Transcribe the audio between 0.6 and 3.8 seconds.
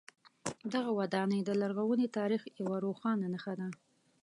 دغه ودانۍ د لرغوني تاریخ یوه روښانه نښه ده.